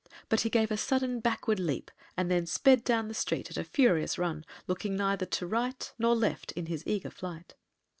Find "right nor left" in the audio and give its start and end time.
5.45-6.51